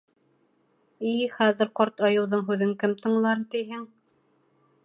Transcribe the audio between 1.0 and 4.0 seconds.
И-и, хәҙер ҡарт айыуҙың һүҙен кем тыңлар, тиһең.